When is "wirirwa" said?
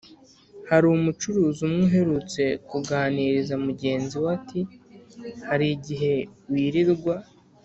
6.51-7.15